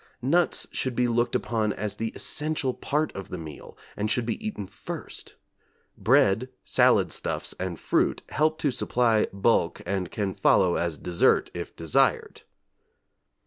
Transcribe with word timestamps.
Nuts 0.23 0.65
should 0.71 0.95
be 0.95 1.07
looked 1.07 1.35
upon 1.35 1.73
as 1.73 1.95
the 1.97 2.09
essential 2.15 2.73
part 2.73 3.11
of 3.15 3.29
the 3.29 3.37
meal 3.37 3.77
and 3.95 4.09
should 4.09 4.25
be 4.25 4.43
eaten 4.43 4.65
first; 4.65 5.35
bread, 5.95 6.49
salad 6.65 7.11
stuffs 7.11 7.53
and 7.59 7.79
fruit 7.79 8.23
help 8.29 8.57
to 8.61 8.71
supply 8.71 9.27
bulk 9.31 9.79
and 9.85 10.09
can 10.09 10.33
follow 10.33 10.73
as 10.73 10.97
dessert 10.97 11.51
if 11.53 11.75
desired. 11.75 12.41